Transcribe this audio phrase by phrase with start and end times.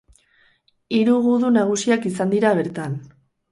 [0.99, 3.01] Hiru gudu nagusiak izan dira bertan.